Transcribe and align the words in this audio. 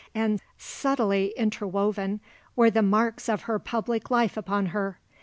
And, 0.15 0.41
subtly 0.57 1.31
interwoven, 1.37 2.21
were 2.55 2.71
the 2.71 2.81
marks 2.81 3.29
of 3.29 3.43
her 3.43 3.59
public 3.59 4.09
life 4.09 4.35
upon 4.35 4.67
her. 4.73 4.99